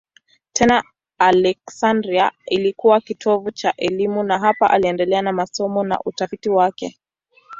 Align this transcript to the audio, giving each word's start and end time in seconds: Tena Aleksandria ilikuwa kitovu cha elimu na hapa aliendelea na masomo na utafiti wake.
Tena 0.53 0.83
Aleksandria 1.17 2.31
ilikuwa 2.45 3.01
kitovu 3.01 3.51
cha 3.51 3.73
elimu 3.77 4.23
na 4.23 4.39
hapa 4.39 4.69
aliendelea 4.69 5.21
na 5.21 5.33
masomo 5.33 5.83
na 5.83 5.99
utafiti 6.05 6.49
wake. 6.49 6.99